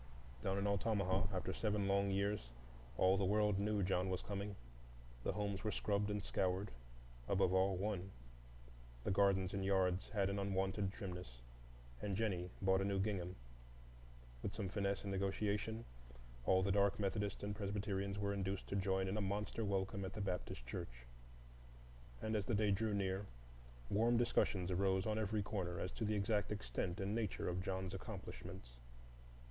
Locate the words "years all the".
2.09-3.23